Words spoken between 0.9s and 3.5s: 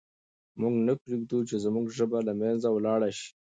پرېږدو چې زموږ ژبه له منځه ولاړه سي.